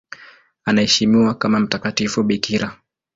[0.65, 2.75] Anaheshimiwa kama mtakatifu bikira.